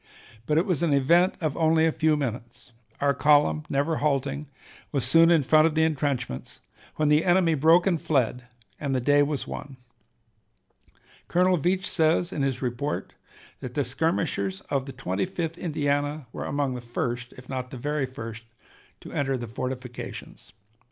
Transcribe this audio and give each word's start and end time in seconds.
But 0.47 0.57
it 0.57 0.65
was 0.65 0.81
an 0.81 0.95
event 0.95 1.35
of 1.41 1.55
only 1.55 1.85
a 1.85 1.91
few 1.91 2.17
minutes; 2.17 2.71
our 2.99 3.13
column, 3.13 3.65
never 3.69 3.97
halting, 3.97 4.47
was 4.91 5.05
soon 5.05 5.29
in 5.29 5.43
front 5.43 5.67
of 5.67 5.75
the 5.75 5.83
intrenchments, 5.83 6.59
when 6.95 7.09
the 7.09 7.23
enemy 7.23 7.53
broke 7.53 7.85
and 7.85 8.01
fled, 8.01 8.45
and 8.79 8.95
the 8.95 8.99
day 8.99 9.21
was 9.21 9.45
won. 9.45 9.77
Colonel 11.27 11.55
Veatch 11.55 11.85
says 11.85 12.33
in 12.33 12.41
his 12.41 12.63
report 12.63 13.13
that 13.59 13.75
the 13.75 13.83
skirmishers 13.83 14.61
of 14.71 14.87
the 14.87 14.91
Twenty 14.91 15.27
fifth 15.27 15.59
Indiana 15.59 16.25
were 16.33 16.45
among 16.45 16.73
the 16.73 16.81
first, 16.81 17.33
if 17.37 17.47
not 17.47 17.69
the 17.69 17.77
very 17.77 18.07
first, 18.07 18.45
to 19.01 19.11
enter 19.11 19.37
the 19.37 19.45
fortifications. 19.47 20.51